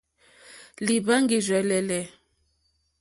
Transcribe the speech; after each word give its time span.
Lìhváŋgìrzèlèlè. 0.85 1.99